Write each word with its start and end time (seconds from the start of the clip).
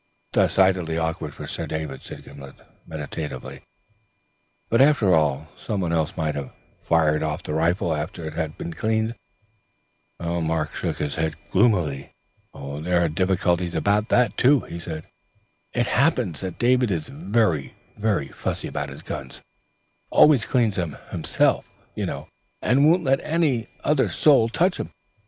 "Decidedly 0.31 0.97
awkward 0.97 1.31
for 1.35 1.45
Sir 1.45 1.67
David," 1.67 2.01
said 2.01 2.23
Gimblet 2.23 2.55
meditatively, 2.87 3.61
"but 4.67 4.81
after 4.81 5.13
all, 5.13 5.49
some 5.55 5.79
one 5.81 5.93
else 5.93 6.17
might 6.17 6.33
have 6.33 6.51
fired 6.81 7.21
off 7.21 7.43
the 7.43 7.53
rifle 7.53 7.93
after 7.93 8.25
he 8.27 8.35
had 8.35 8.57
cleaned 8.75 9.11
it." 9.11 10.25
Mark 10.41 10.73
shook 10.73 10.97
his 10.97 11.13
head 11.17 11.35
gloomily. 11.51 12.15
"There 12.51 13.05
are 13.05 13.09
difficulties 13.09 13.75
about 13.75 14.09
that," 14.09 14.41
he 14.41 14.79
said. 14.79 15.05
"It 15.71 15.85
happens 15.85 16.39
that 16.41 16.57
David 16.57 16.89
is 16.89 17.07
very 17.07 17.75
fussy 18.33 18.67
about 18.67 18.89
his 18.89 19.03
guns, 19.03 19.43
always 20.09 20.45
cleans 20.45 20.77
them 20.77 20.97
himself, 21.11 21.63
you 21.93 22.07
know, 22.07 22.27
and 22.59 22.89
won't 22.89 23.03
let 23.03 23.19
another 23.19 24.09
soul 24.09 24.49
touch 24.49 24.79
'em. 24.79 24.91